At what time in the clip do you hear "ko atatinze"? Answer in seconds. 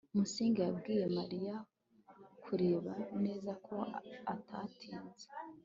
3.65-5.27